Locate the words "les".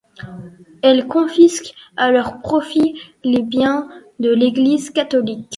3.23-3.43